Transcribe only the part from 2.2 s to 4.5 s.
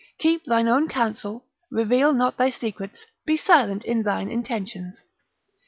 thy secrets, be silent in thine